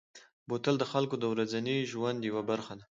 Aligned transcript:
بوتل 0.47 0.75
د 0.79 0.83
خلکو 0.91 1.15
د 1.19 1.23
ورځني 1.33 1.77
ژوند 1.91 2.19
یوه 2.29 2.43
برخه 2.51 2.73
ده. 2.75 2.79